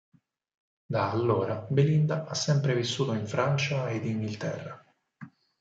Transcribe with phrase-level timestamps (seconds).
[0.87, 4.83] Da allora, Belinda ha sempre vissuto in Francia e in Inghilterra.